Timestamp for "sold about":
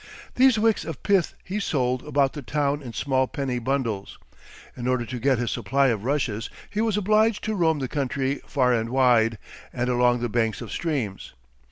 1.59-2.33